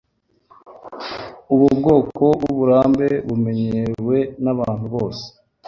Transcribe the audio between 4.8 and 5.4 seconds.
bose.